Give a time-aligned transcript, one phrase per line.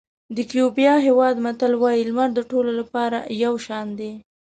[0.35, 4.11] د کیوبا هېواد متل وایي لمر د ټولو لپاره یو شان دی.